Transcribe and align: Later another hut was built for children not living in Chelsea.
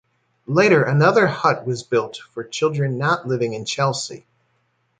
Later 0.47 0.81
another 0.83 1.27
hut 1.27 1.67
was 1.67 1.83
built 1.83 2.17
for 2.33 2.43
children 2.43 2.97
not 2.97 3.27
living 3.27 3.53
in 3.53 3.65
Chelsea. 3.65 4.25